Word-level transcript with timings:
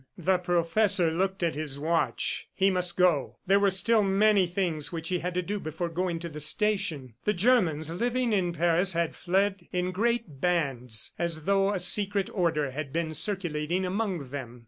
The 0.17 0.39
professor 0.39 1.11
looked 1.11 1.43
at 1.43 1.53
his 1.53 1.77
watch. 1.77 2.47
He 2.55 2.71
must 2.71 2.97
go; 2.97 3.37
there 3.45 3.59
were 3.59 3.69
still 3.69 4.01
many 4.03 4.47
things 4.47 4.91
which 4.91 5.09
he 5.09 5.19
had 5.19 5.35
to 5.35 5.43
do 5.43 5.59
before 5.59 5.89
going 5.89 6.17
to 6.21 6.27
the 6.29 6.39
station. 6.39 7.13
The 7.23 7.35
Germans 7.35 7.91
living 7.91 8.33
in 8.33 8.51
Paris 8.51 8.93
had 8.93 9.15
fled 9.15 9.67
in 9.71 9.91
great 9.91 10.41
bands 10.41 11.11
as 11.19 11.45
though 11.45 11.71
a 11.71 11.77
secret 11.77 12.31
order 12.33 12.71
had 12.71 12.91
been 12.91 13.13
circulating 13.13 13.85
among 13.85 14.31
them. 14.31 14.59